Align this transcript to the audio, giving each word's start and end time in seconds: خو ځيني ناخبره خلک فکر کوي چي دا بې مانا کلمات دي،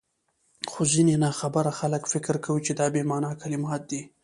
خو 0.71 0.81
ځيني 0.91 1.15
ناخبره 1.25 1.71
خلک 1.79 2.03
فکر 2.13 2.35
کوي 2.45 2.61
چي 2.67 2.73
دا 2.79 2.85
بې 2.93 3.01
مانا 3.09 3.31
کلمات 3.41 3.81
دي، 3.89 4.01